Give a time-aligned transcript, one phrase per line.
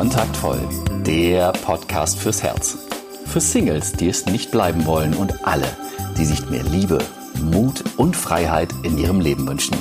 [0.00, 0.58] Kontaktvoll,
[1.04, 2.78] der Podcast fürs Herz.
[3.26, 5.66] Für Singles, die es nicht bleiben wollen und alle,
[6.16, 7.04] die sich mehr Liebe,
[7.38, 9.76] Mut und Freiheit in ihrem Leben wünschen.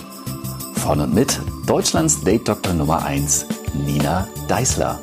[0.75, 3.45] Von und mit Deutschlands Date-Doktor Nummer 1,
[3.85, 4.99] Nina Deißler.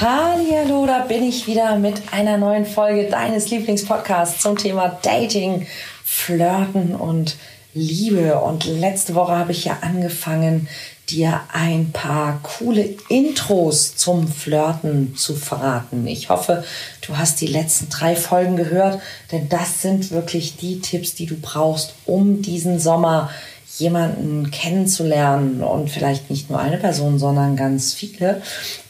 [0.00, 5.66] Hallo, da bin ich wieder mit einer neuen Folge deines Lieblingspodcasts zum Thema Dating,
[6.02, 7.36] Flirten und
[7.74, 8.38] Liebe.
[8.38, 10.66] Und letzte Woche habe ich ja angefangen,
[11.10, 16.06] dir ein paar coole Intros zum Flirten zu verraten.
[16.06, 16.64] Ich hoffe,
[17.06, 19.00] du hast die letzten drei Folgen gehört,
[19.32, 23.30] denn das sind wirklich die Tipps, die du brauchst, um diesen Sommer
[23.78, 28.42] jemanden kennenzulernen und vielleicht nicht nur eine Person, sondern ganz viele.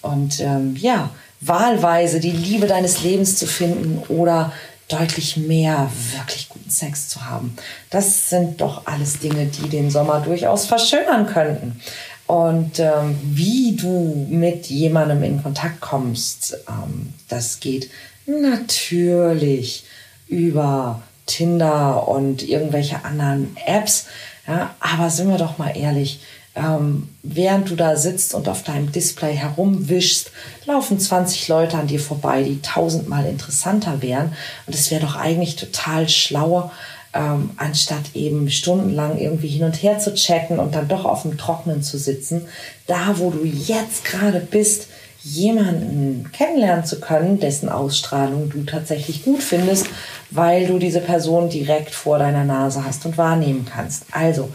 [0.02, 1.10] Und ähm, ja,
[1.40, 4.52] wahlweise die Liebe deines Lebens zu finden oder
[4.88, 7.54] deutlich mehr wirklich guten Sex zu haben.
[7.90, 11.80] Das sind doch alles Dinge, die den Sommer durchaus verschönern könnten.
[12.28, 17.90] Und ähm, wie du mit jemandem in Kontakt kommst, ähm, das geht
[18.26, 19.84] natürlich
[20.28, 24.06] über Tinder und irgendwelche anderen Apps.
[24.46, 26.20] Ja, aber sind wir doch mal ehrlich,
[26.54, 30.30] ähm, während du da sitzt und auf deinem Display herumwischst,
[30.66, 34.34] laufen 20 Leute an dir vorbei, die tausendmal interessanter wären.
[34.66, 36.72] Und es wäre doch eigentlich total schlauer,
[37.18, 41.36] ähm, anstatt eben stundenlang irgendwie hin und her zu chatten und dann doch auf dem
[41.36, 42.46] Trocknen zu sitzen,
[42.86, 44.86] da wo du jetzt gerade bist,
[45.24, 49.86] jemanden kennenlernen zu können, dessen Ausstrahlung du tatsächlich gut findest,
[50.30, 54.04] weil du diese Person direkt vor deiner Nase hast und wahrnehmen kannst.
[54.12, 54.48] Also,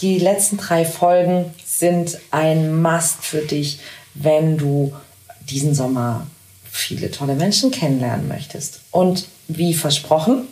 [0.00, 3.78] die letzten drei Folgen sind ein Must für dich,
[4.14, 4.92] wenn du
[5.48, 6.26] diesen Sommer
[6.68, 8.80] viele tolle Menschen kennenlernen möchtest.
[8.90, 10.48] Und wie versprochen,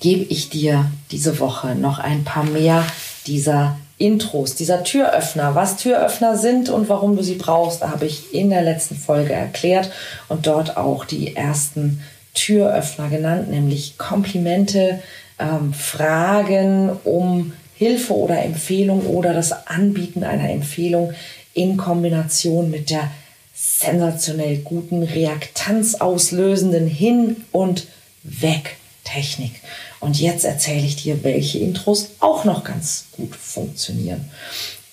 [0.00, 2.84] gebe ich dir diese Woche noch ein paar mehr
[3.26, 5.54] dieser Intros, dieser Türöffner.
[5.54, 9.90] Was Türöffner sind und warum du sie brauchst, habe ich in der letzten Folge erklärt
[10.28, 12.02] und dort auch die ersten
[12.32, 15.02] Türöffner genannt, nämlich Komplimente,
[15.38, 21.12] ähm, Fragen um Hilfe oder Empfehlung oder das Anbieten einer Empfehlung
[21.52, 23.10] in Kombination mit der
[23.54, 27.86] sensationell guten, reaktanzauslösenden Hin- und
[28.22, 29.52] Weg-Technik.
[30.00, 34.30] Und jetzt erzähle ich dir, welche Intros auch noch ganz gut funktionieren.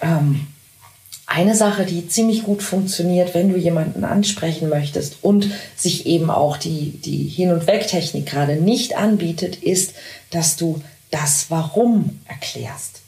[0.02, 0.48] Ähm,
[1.26, 6.56] eine Sache, die ziemlich gut funktioniert, wenn du jemanden ansprechen möchtest und sich eben auch
[6.58, 9.94] die, die Hin- und Weg-Technik gerade nicht anbietet, ist,
[10.30, 10.82] dass du
[11.12, 13.02] das Warum erklärst.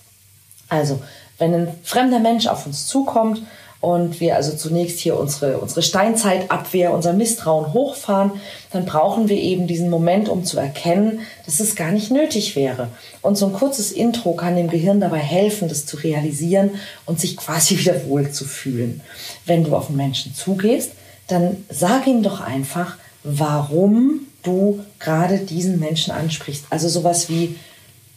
[0.67, 1.01] Also,
[1.37, 3.41] wenn ein fremder Mensch auf uns zukommt
[3.81, 8.31] und wir also zunächst hier unsere, unsere Steinzeitabwehr, unser Misstrauen hochfahren,
[8.73, 12.89] dann brauchen wir eben diesen Moment, um zu erkennen, dass es gar nicht nötig wäre.
[13.21, 16.71] Und so ein kurzes Intro kann dem Gehirn dabei helfen, das zu realisieren
[17.05, 19.01] und sich quasi wieder wohl zu fühlen.
[19.45, 20.91] Wenn du auf einen Menschen zugehst,
[21.27, 26.65] dann sag ihm doch einfach, warum du gerade diesen Menschen ansprichst.
[26.69, 27.55] Also sowas wie,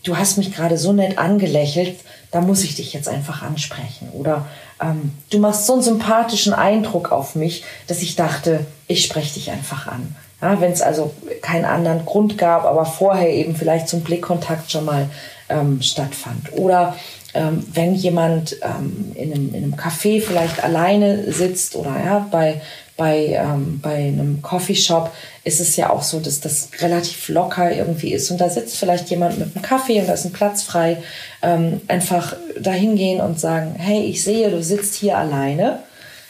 [0.02, 1.96] du hast mich gerade so nett angelächelt,
[2.32, 4.08] da muss ich dich jetzt einfach ansprechen.
[4.12, 4.46] Oder
[4.80, 9.50] ähm, du machst so einen sympathischen Eindruck auf mich, dass ich dachte, ich spreche dich
[9.50, 10.16] einfach an.
[10.40, 14.86] Ja, Wenn es also keinen anderen Grund gab, aber vorher eben vielleicht zum Blickkontakt schon
[14.86, 15.08] mal
[15.48, 16.52] ähm, stattfand.
[16.54, 16.96] Oder
[17.34, 22.60] ähm, wenn jemand ähm, in, einem, in einem Café vielleicht alleine sitzt oder ja, bei,
[23.02, 25.10] bei, ähm, bei einem Coffeeshop
[25.42, 28.30] ist es ja auch so, dass das relativ locker irgendwie ist.
[28.30, 31.02] Und da sitzt vielleicht jemand mit einem Kaffee und da ist ein Platz frei.
[31.42, 35.80] Ähm, einfach dahin gehen und sagen, hey, ich sehe, du sitzt hier alleine.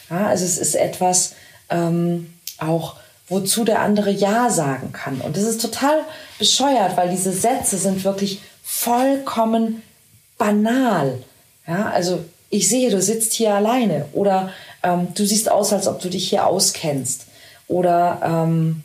[0.09, 1.35] Ja, also es ist etwas
[1.69, 2.95] ähm, auch,
[3.27, 5.21] wozu der andere Ja sagen kann.
[5.21, 5.99] Und das ist total
[6.39, 9.83] bescheuert, weil diese Sätze sind wirklich vollkommen
[10.39, 11.19] banal.
[11.67, 14.49] Ja, also ich sehe, du sitzt hier alleine oder
[14.83, 17.25] ähm, du siehst aus, als ob du dich hier auskennst
[17.67, 18.83] oder ähm,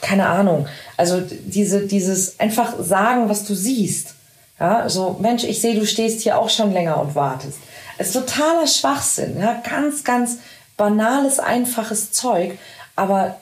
[0.00, 0.66] keine Ahnung.
[0.96, 4.14] Also diese, dieses einfach sagen, was du siehst.
[4.58, 7.58] Ja, so Mensch, ich sehe, du stehst hier auch schon länger und wartest.
[7.96, 10.38] Es ist totaler Schwachsinn, ja, ganz, ganz
[10.76, 12.58] banales, einfaches Zeug,
[12.96, 13.36] aber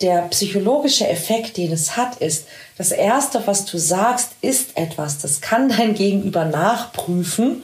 [0.00, 2.46] der psychologische Effekt, den es hat, ist,
[2.78, 7.62] das Erste, was du sagst, ist etwas, das kann dein Gegenüber nachprüfen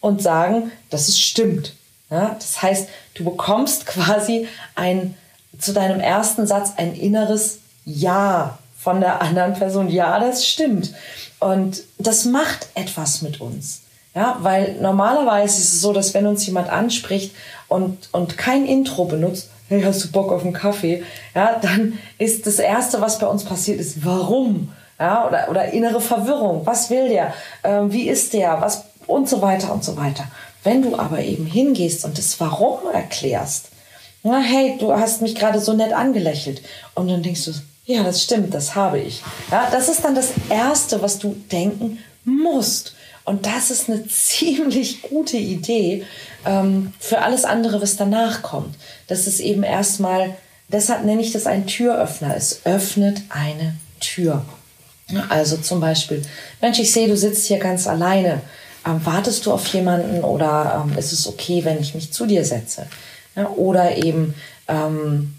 [0.00, 1.74] und sagen, dass es stimmt.
[2.10, 5.16] Ja, das heißt, du bekommst quasi ein,
[5.58, 9.88] zu deinem ersten Satz ein inneres Ja von der anderen Person.
[9.88, 10.92] Ja, das stimmt.
[11.40, 13.80] Und das macht etwas mit uns.
[14.14, 17.34] Ja, weil normalerweise ist es so, dass wenn uns jemand anspricht
[17.66, 21.02] und, und kein Intro benutzt, hey, hast du Bock auf einen Kaffee?
[21.34, 24.72] Ja, dann ist das Erste, was bei uns passiert, ist, warum?
[25.00, 26.64] Ja, oder, oder innere Verwirrung.
[26.64, 27.34] Was will der?
[27.64, 28.60] Ähm, wie ist der?
[28.60, 28.84] Was?
[29.06, 30.24] Und so weiter und so weiter.
[30.64, 33.66] Wenn du aber eben hingehst und das Warum erklärst,
[34.22, 36.62] na, hey, du hast mich gerade so nett angelächelt
[36.94, 37.52] und dann denkst du,
[37.84, 39.22] ja, das stimmt, das habe ich.
[39.50, 42.94] Ja, das ist dann das Erste, was du denken musst.
[43.24, 46.04] Und das ist eine ziemlich gute Idee
[46.46, 48.74] ähm, für alles andere, was danach kommt.
[49.06, 50.34] Das ist eben erstmal,
[50.68, 52.34] deshalb nenne ich das ein Türöffner.
[52.34, 54.44] Es öffnet eine Tür.
[55.28, 56.22] Also zum Beispiel,
[56.62, 58.40] Mensch, ich sehe, du sitzt hier ganz alleine.
[58.86, 62.44] Ähm, wartest du auf jemanden oder ähm, ist es okay, wenn ich mich zu dir
[62.44, 62.86] setze?
[63.34, 64.34] Ja, oder eben,
[64.68, 65.34] ähm,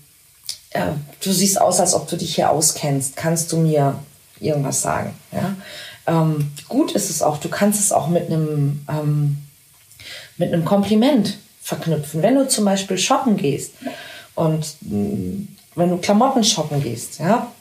[0.71, 3.15] äh, du siehst aus, als ob du dich hier auskennst.
[3.15, 3.99] Kannst du mir
[4.39, 5.13] irgendwas sagen?
[5.31, 5.55] Ja?
[6.07, 9.37] Ähm, gut ist es auch, du kannst es auch mit einem, ähm,
[10.37, 12.21] mit einem Kompliment verknüpfen.
[12.21, 13.73] Wenn du zum Beispiel shoppen gehst
[14.35, 17.51] und mm, wenn du Klamotten shoppen gehst, ja,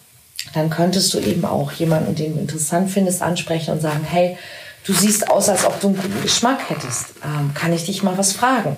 [0.52, 4.36] dann könntest du eben auch jemanden, den du interessant findest, ansprechen und sagen, hey,
[4.84, 7.06] du siehst aus, als ob du einen guten Geschmack hättest.
[7.24, 8.76] Ähm, kann ich dich mal was fragen?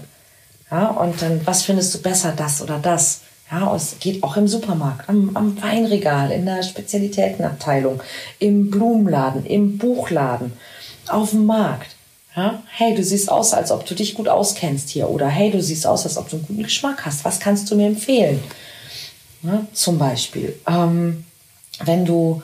[0.71, 3.21] Ja, und dann, was findest du besser, das oder das?
[3.51, 8.03] Ja, es geht auch im Supermarkt, am, am Weinregal, in der Spezialitätenabteilung,
[8.41, 10.53] im Blumenladen, im Buchladen,
[11.07, 11.95] auf dem Markt.
[12.35, 15.09] Ja, hey, du siehst aus, als ob du dich gut auskennst hier.
[15.09, 17.25] Oder hey, du siehst aus, als ob du einen guten Geschmack hast.
[17.25, 18.43] Was kannst du mir empfehlen?
[19.43, 21.25] Ja, zum Beispiel, ähm,
[21.85, 22.43] wenn du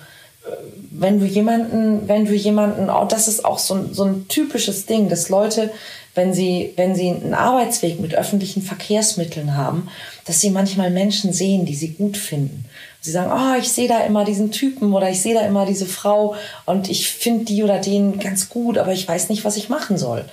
[0.95, 5.09] wenn du jemanden, wenn du jemanden, oh, das ist auch so, so ein typisches Ding,
[5.09, 5.71] dass Leute,
[6.15, 9.89] wenn sie, wenn sie einen Arbeitsweg mit öffentlichen Verkehrsmitteln haben,
[10.27, 12.67] dass sie manchmal Menschen sehen, die sie gut finden.
[13.01, 15.87] Sie sagen, oh, ich sehe da immer diesen Typen oder ich sehe da immer diese
[15.87, 16.37] Frau
[16.67, 19.97] und ich finde die oder den ganz gut, aber ich weiß nicht, was ich machen
[19.99, 20.25] soll.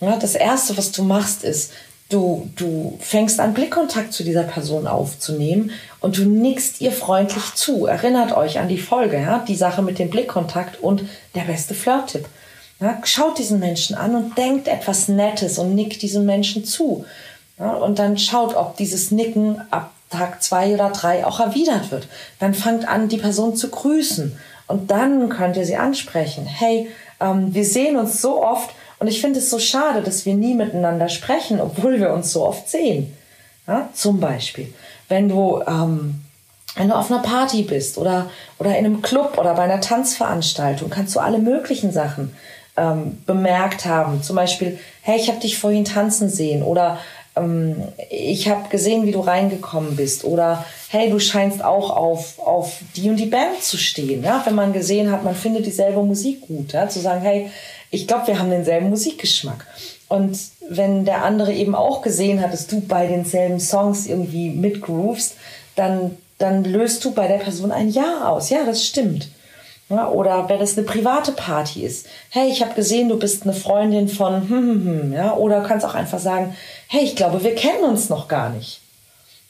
[0.00, 1.72] Ja, das erste, was du machst, ist,
[2.08, 7.84] Du, du fängst an, Blickkontakt zu dieser Person aufzunehmen und du nickst ihr freundlich zu.
[7.84, 9.44] Erinnert euch an die Folge, ja?
[9.46, 12.26] die Sache mit dem Blickkontakt und der beste Flirt-Tipp.
[12.80, 12.98] Ja?
[13.04, 17.04] Schaut diesen Menschen an und denkt etwas Nettes und nickt diesem Menschen zu.
[17.58, 17.72] Ja?
[17.74, 22.08] Und dann schaut, ob dieses Nicken ab Tag zwei oder drei auch erwidert wird.
[22.38, 24.38] Dann fangt an, die Person zu grüßen.
[24.66, 26.46] Und dann könnt ihr sie ansprechen.
[26.46, 26.88] Hey,
[27.20, 30.54] ähm, wir sehen uns so oft, und ich finde es so schade, dass wir nie
[30.54, 33.14] miteinander sprechen, obwohl wir uns so oft sehen.
[33.66, 34.72] Ja, zum Beispiel,
[35.08, 36.22] wenn du, ähm,
[36.74, 40.90] wenn du auf einer Party bist oder, oder in einem Club oder bei einer Tanzveranstaltung,
[40.90, 42.34] kannst du alle möglichen Sachen
[42.76, 44.22] ähm, bemerkt haben.
[44.22, 46.98] Zum Beispiel, hey, ich habe dich vorhin tanzen sehen oder
[47.38, 47.76] ähm,
[48.10, 53.10] ich habe gesehen, wie du reingekommen bist oder hey, du scheinst auch auf, auf die
[53.10, 54.22] und die Band zu stehen.
[54.22, 54.42] Ja?
[54.44, 56.88] Wenn man gesehen hat, man findet dieselbe Musik gut, ja?
[56.88, 57.50] zu sagen, hey,
[57.90, 59.66] ich glaube, wir haben denselben Musikgeschmack.
[60.08, 60.38] Und
[60.68, 65.34] wenn der andere eben auch gesehen hat, dass du bei denselben Songs irgendwie mitgroovst,
[65.76, 68.50] dann, dann löst du bei der Person ein Ja aus.
[68.50, 69.28] Ja, das stimmt.
[69.90, 72.06] Ja, oder wenn es eine private Party ist.
[72.28, 75.86] Hey, ich habe gesehen, du bist eine Freundin von hm, hm, hm, ja, oder kannst
[75.86, 76.54] auch einfach sagen,
[76.88, 78.80] hey, ich glaube, wir kennen uns noch gar nicht.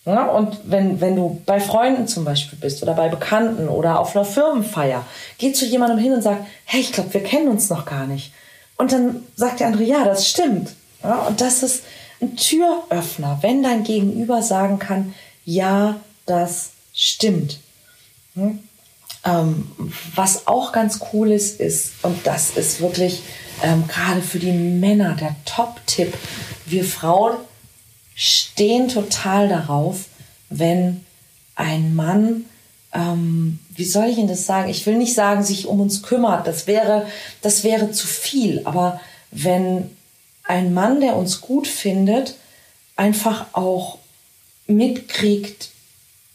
[0.05, 4.17] Ja, und wenn, wenn du bei Freunden zum Beispiel bist oder bei Bekannten oder auf
[4.17, 5.05] einer Firmenfeier,
[5.37, 8.33] geh zu jemandem hin und sag, hey, ich glaube, wir kennen uns noch gar nicht.
[8.77, 10.71] Und dann sagt der andere, ja, das stimmt.
[11.03, 11.83] Ja, und das ist
[12.21, 15.15] ein Türöffner, wenn dein Gegenüber sagen kann,
[15.45, 15.97] ja,
[16.27, 17.59] das stimmt.
[18.35, 18.61] Hm?
[19.25, 19.71] Ähm,
[20.15, 23.23] was auch ganz cool ist, ist, und das ist wirklich
[23.63, 26.15] ähm, gerade für die Männer der Top-Tipp,
[26.67, 27.37] wir Frauen
[28.15, 30.07] stehen total darauf,
[30.51, 31.05] wenn
[31.55, 32.45] ein Mann,
[32.93, 34.69] ähm, wie soll ich Ihnen das sagen?
[34.69, 36.47] Ich will nicht sagen, sich um uns kümmert.
[36.47, 37.07] Das wäre,
[37.43, 38.63] das wäre zu viel.
[38.65, 39.01] Aber
[39.31, 39.91] wenn
[40.45, 42.35] ein Mann, der uns gut findet,
[42.97, 43.99] einfach auch
[44.67, 45.71] mitkriegt,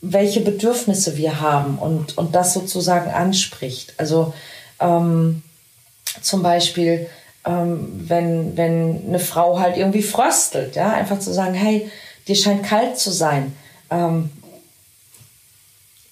[0.01, 3.93] welche Bedürfnisse wir haben und, und das sozusagen anspricht.
[3.97, 4.33] Also
[4.79, 5.41] ähm,
[6.21, 7.07] zum Beispiel,
[7.45, 11.89] ähm, wenn, wenn eine Frau halt irgendwie fröstelt, ja, einfach zu sagen, hey,
[12.27, 13.55] dir scheint kalt zu sein.
[13.89, 14.29] Ähm,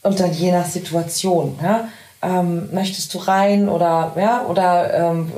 [0.03, 1.87] und dann je nach Situation, ja,
[2.23, 5.31] ähm, möchtest du rein oder ja, oder ähm,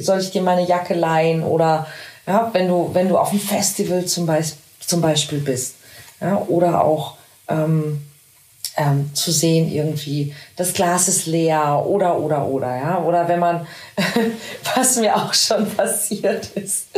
[0.00, 1.86] soll ich dir meine Jacke leihen oder
[2.26, 5.76] ja, wenn du, wenn du auf einem Festival zum, Beisp zum Beispiel bist,
[6.20, 7.16] ja, oder auch
[7.48, 8.02] ähm,
[8.78, 13.02] ähm, zu sehen irgendwie, das Glas ist leer oder, oder, oder, ja.
[13.02, 13.66] Oder wenn man,
[14.76, 16.88] was mir auch schon passiert ist,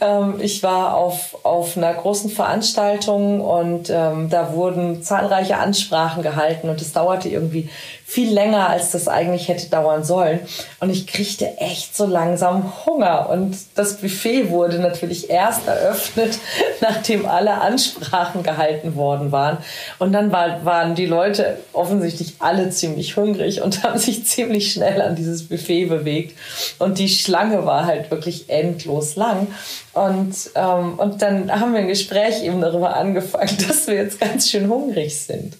[0.00, 6.68] ähm, ich war auf, auf einer großen Veranstaltung und ähm, da wurden zahlreiche Ansprachen gehalten
[6.68, 7.70] und es dauerte irgendwie
[8.12, 10.40] viel länger, als das eigentlich hätte dauern sollen.
[10.80, 13.30] Und ich kriegte echt so langsam Hunger.
[13.30, 16.38] Und das Buffet wurde natürlich erst eröffnet,
[16.82, 19.56] nachdem alle Ansprachen gehalten worden waren.
[19.98, 24.72] Und dann war, waren die Leute Leute offensichtlich alle ziemlich hungrig und haben sich ziemlich
[24.72, 26.36] schnell an dieses Buffet bewegt.
[26.78, 29.46] Und die Schlange war halt wirklich endlos lang.
[29.92, 34.50] Und, ähm, und dann haben wir ein Gespräch eben darüber angefangen, dass wir jetzt ganz
[34.50, 35.54] schön hungrig sind.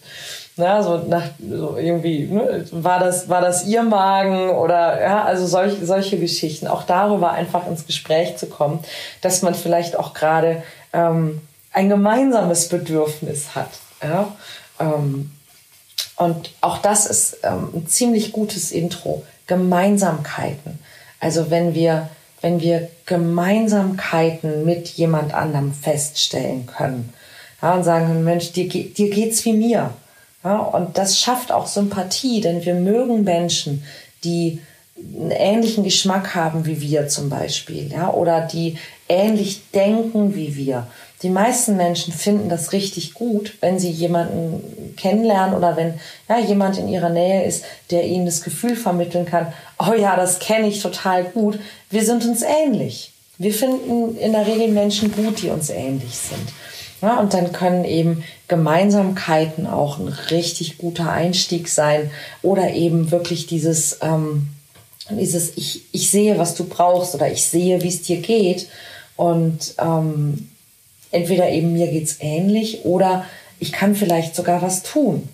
[0.57, 5.47] Ja, so nach so irgendwie, ne, war das, war das ihr Magen oder ja, also
[5.47, 6.67] solch, solche Geschichten.
[6.67, 8.81] Auch darüber einfach ins Gespräch zu kommen,
[9.23, 11.41] dass man vielleicht auch gerade ähm,
[11.73, 13.71] ein gemeinsames Bedürfnis hat.
[14.03, 14.29] Ja?
[14.79, 15.31] Ähm,
[16.23, 19.25] und auch das ist ähm, ein ziemlich gutes Intro.
[19.49, 20.79] Gemeinsamkeiten.
[21.19, 22.11] Also wenn wir,
[22.43, 27.13] wenn wir Gemeinsamkeiten mit jemand anderem feststellen können
[27.61, 29.91] ja, und sagen, Mensch, dir, dir geht's wie mir.
[30.45, 33.83] Ja, und das schafft auch Sympathie, denn wir mögen Menschen,
[34.23, 34.61] die
[34.97, 40.87] einen ähnlichen Geschmack haben wie wir zum Beispiel, ja, oder die ähnlich denken wie wir.
[41.23, 45.95] Die meisten Menschen finden das richtig gut, wenn sie jemanden kennenlernen oder wenn
[46.29, 50.41] ja, jemand in ihrer Nähe ist, der ihnen das Gefühl vermitteln kann, oh ja, das
[50.41, 51.61] kenne ich total gut,
[51.91, 53.13] wir sind uns ähnlich.
[53.39, 56.53] Wir finden in der Regel Menschen gut, die uns ähnlich sind.
[57.01, 62.11] Ja, und dann können eben Gemeinsamkeiten auch ein richtig guter Einstieg sein
[62.43, 64.49] oder eben wirklich dieses, ähm,
[65.11, 68.69] dieses ich, ich sehe, was du brauchst oder ich sehe, wie es dir geht.
[69.17, 70.49] Und ähm,
[71.13, 73.25] entweder eben mir geht's ähnlich oder
[73.59, 75.29] ich kann vielleicht sogar was tun.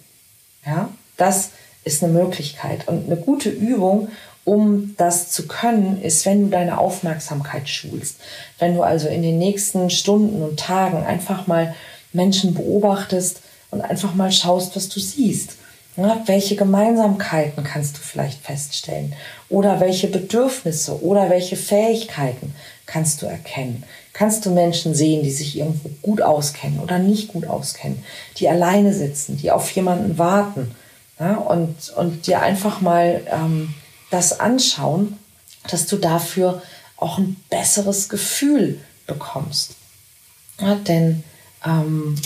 [0.66, 1.50] Ja, das
[1.85, 4.08] ist eine Möglichkeit und eine gute Übung,
[4.44, 8.16] um das zu können, ist, wenn du deine Aufmerksamkeit schulst.
[8.58, 11.75] Wenn du also in den nächsten Stunden und Tagen einfach mal
[12.12, 15.56] Menschen beobachtest und einfach mal schaust, was du siehst.
[15.97, 19.14] Ja, welche Gemeinsamkeiten kannst du vielleicht feststellen?
[19.49, 22.54] Oder welche Bedürfnisse oder welche Fähigkeiten
[22.87, 23.82] kannst du erkennen?
[24.18, 28.02] Kannst du Menschen sehen, die sich irgendwo gut auskennen oder nicht gut auskennen,
[28.38, 30.75] die alleine sitzen, die auf jemanden warten
[31.20, 33.72] ja, und, und dir einfach mal ähm,
[34.10, 35.16] das anschauen,
[35.70, 36.60] dass du dafür
[36.96, 39.76] auch ein besseres Gefühl bekommst.
[40.60, 41.22] Ja, denn
[41.64, 42.16] ähm,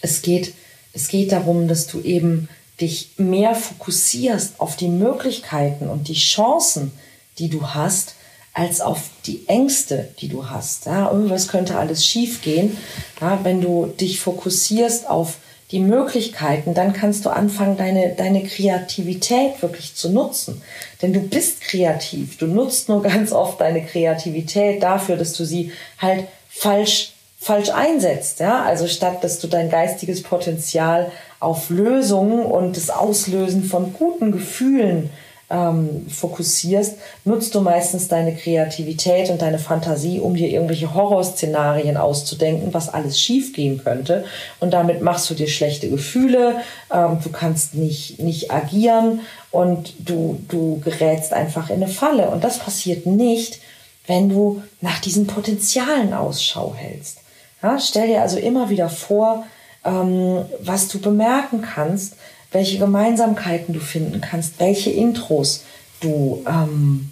[0.00, 0.52] es, geht,
[0.94, 2.48] es geht darum, dass du eben
[2.80, 6.90] dich mehr fokussierst auf die Möglichkeiten und die Chancen,
[7.38, 8.16] die du hast,
[8.58, 10.86] als auf die Ängste, die du hast.
[10.86, 12.76] Ja, irgendwas könnte alles schiefgehen.
[13.20, 15.36] Ja, wenn du dich fokussierst auf
[15.70, 20.60] die Möglichkeiten, dann kannst du anfangen, deine, deine Kreativität wirklich zu nutzen.
[21.02, 22.38] Denn du bist kreativ.
[22.38, 28.40] Du nutzt nur ganz oft deine Kreativität dafür, dass du sie halt falsch, falsch einsetzt.
[28.40, 28.64] Ja?
[28.64, 35.10] Also statt, dass du dein geistiges Potenzial auf Lösungen und das Auslösen von guten Gefühlen
[35.50, 42.74] ähm, fokussierst, nutzt du meistens deine Kreativität und deine Fantasie, um dir irgendwelche Horrorszenarien auszudenken,
[42.74, 44.24] was alles schiefgehen könnte.
[44.60, 46.60] Und damit machst du dir schlechte Gefühle,
[46.92, 52.30] ähm, du kannst nicht, nicht agieren und du, du gerätst einfach in eine Falle.
[52.30, 53.60] Und das passiert nicht,
[54.06, 57.18] wenn du nach diesen Potenzialen Ausschau hältst.
[57.62, 59.44] Ja, stell dir also immer wieder vor,
[59.84, 62.14] ähm, was du bemerken kannst,
[62.50, 65.64] welche Gemeinsamkeiten du finden kannst, welche Intros
[66.00, 67.10] du, ähm,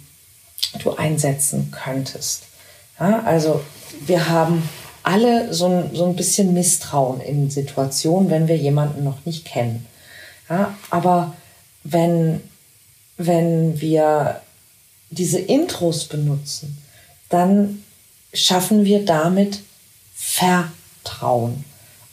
[0.83, 2.43] du einsetzen könntest.
[2.99, 3.61] Ja, also
[4.05, 4.67] wir haben
[5.03, 9.85] alle so ein, so ein bisschen Misstrauen in Situationen, wenn wir jemanden noch nicht kennen.
[10.49, 11.35] Ja, aber
[11.83, 12.41] wenn,
[13.17, 14.41] wenn wir
[15.09, 16.77] diese Intros benutzen,
[17.29, 17.83] dann
[18.33, 19.61] schaffen wir damit
[20.13, 21.63] Vertrauen.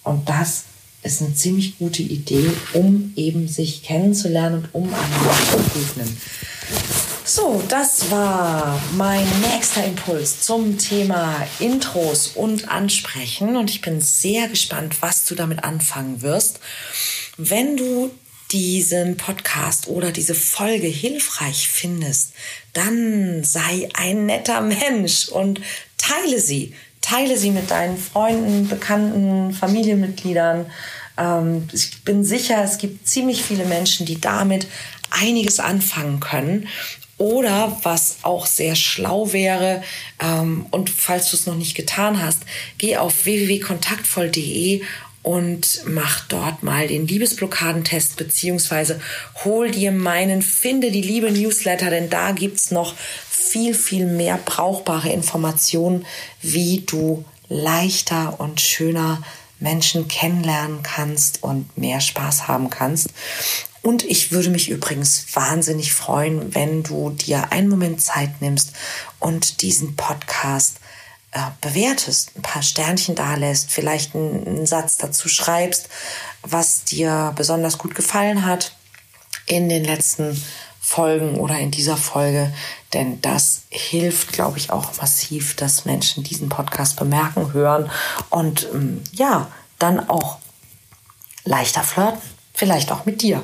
[0.05, 0.65] Und das
[1.05, 6.17] ist eine ziemlich gute Idee, um eben sich kennenzulernen und um einander zu begegnen.
[7.27, 14.49] So, das war mein nächster Impuls zum Thema Intros und Ansprechen und ich bin sehr
[14.49, 16.61] gespannt, was du damit anfangen wirst.
[17.37, 18.11] Wenn du
[18.53, 22.33] diesen Podcast oder diese Folge hilfreich findest,
[22.73, 25.61] dann sei ein netter Mensch und
[25.97, 30.67] teile sie teile sie mit deinen Freunden, Bekannten, Familienmitgliedern.
[31.19, 34.67] Ähm, ich bin sicher, es gibt ziemlich viele Menschen, die damit
[35.11, 36.67] einiges anfangen können.
[37.19, 39.83] Oder was auch sehr schlau wäre,
[40.19, 42.43] ähm, und falls du es noch nicht getan hast,
[42.79, 44.83] geh auf www.kontaktvoll.de
[45.25, 49.01] und mach dort mal den Liebesblockadentest beziehungsweise
[49.43, 52.95] hol dir meinen Finde die Liebe Newsletter, denn da gibt's noch
[53.29, 56.05] viel, viel mehr brauchbare Informationen,
[56.43, 59.23] wie du leichter und schöner
[59.61, 63.09] Menschen kennenlernen kannst und mehr Spaß haben kannst.
[63.81, 68.73] Und ich würde mich übrigens wahnsinnig freuen, wenn du dir einen Moment Zeit nimmst
[69.21, 70.81] und diesen Podcast
[71.35, 75.89] äh, bewertest, ein paar Sternchen da lässt, vielleicht einen, Satz dazu schreibst
[76.47, 78.73] was dir besonders gut gefallen hat
[79.47, 80.41] in den letzten
[80.81, 82.53] Folgen oder in dieser Folge,
[82.93, 87.91] denn das hilft, glaube ich, auch massiv, dass Menschen diesen Podcast bemerken, hören
[88.31, 90.39] und ähm, ja, dann auch
[91.45, 92.21] leichter flirten,
[92.53, 93.43] vielleicht auch mit dir.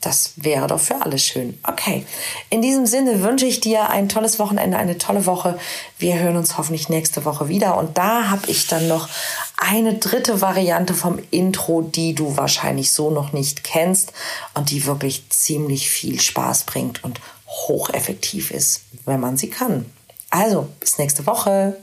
[0.00, 1.58] Das wäre doch für alle schön.
[1.66, 2.06] Okay,
[2.50, 5.58] in diesem Sinne wünsche ich dir ein tolles Wochenende, eine tolle Woche.
[5.98, 7.76] Wir hören uns hoffentlich nächste Woche wieder.
[7.76, 9.08] Und da habe ich dann noch
[9.56, 14.12] eine dritte Variante vom Intro, die du wahrscheinlich so noch nicht kennst
[14.54, 19.86] und die wirklich ziemlich viel Spaß bringt und hocheffektiv ist, wenn man sie kann.
[20.30, 21.76] Also, bis nächste Woche.